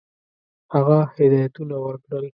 [0.73, 2.25] هغه هدایتونه ورکړل.